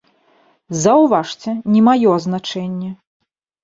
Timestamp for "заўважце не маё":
0.85-2.05